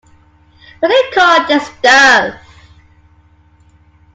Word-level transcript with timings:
What 0.79 0.87
do 0.89 0.95
you 0.95 1.07
call 1.13 1.45
this 1.47 1.63
stuff? 1.77 2.33